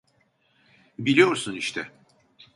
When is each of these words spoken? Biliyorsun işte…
Biliyorsun 0.99 1.53
işte… 1.55 1.91